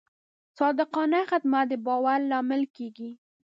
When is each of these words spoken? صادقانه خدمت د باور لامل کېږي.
صادقانه 0.57 1.19
خدمت 1.31 1.65
د 1.69 1.73
باور 1.85 2.19
لامل 2.29 2.63
کېږي. 2.75 3.11